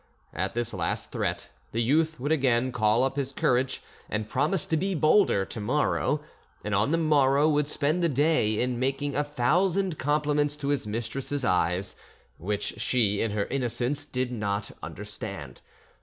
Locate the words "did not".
14.07-14.71